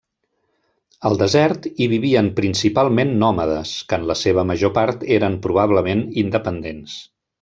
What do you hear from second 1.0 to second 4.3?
Al desert hi vivien principalment nòmades, que en la